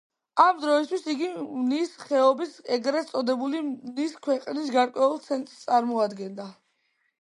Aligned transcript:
ამ 0.43 0.61
დროისთვის 0.61 1.03
იგი 1.13 1.27
მნის 1.41 1.91
ხეობის, 2.05 2.57
ეგრეთ 2.79 3.13
წოდებული 3.13 3.63
„მნის 3.69 4.19
ქვეყნის“ 4.27 4.77
გარკვეულ 4.81 5.19
ცენტრს 5.31 5.65
წარმოადგენდა. 5.71 6.53